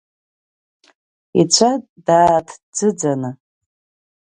[1.41, 1.71] Ицәа
[2.05, 3.29] дааҭӡыӡаны.